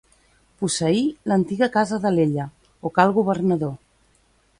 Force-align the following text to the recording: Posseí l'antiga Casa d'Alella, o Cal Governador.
Posseí 0.61 1.03
l'antiga 1.31 1.69
Casa 1.75 1.99
d'Alella, 2.05 2.47
o 2.87 2.93
Cal 2.99 3.13
Governador. 3.19 3.77